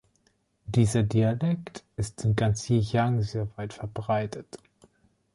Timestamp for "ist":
1.95-2.25